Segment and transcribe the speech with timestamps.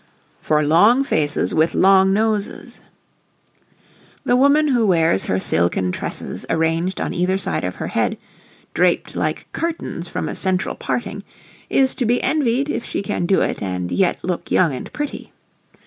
[0.41, 2.79] For Long Faces with Long Noses.
[4.25, 8.17] The woman who wears her silken tresses arranged on either side of her head,
[8.73, 11.21] draped like curtains from a central parting,
[11.69, 15.31] is to be envied if she can do it and yet look young and pretty.